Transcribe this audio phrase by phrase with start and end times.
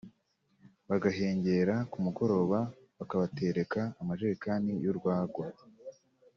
[0.89, 2.59] bagahengera ku mugoroba
[2.97, 5.45] bakabatereka amajerekani y’urwagwa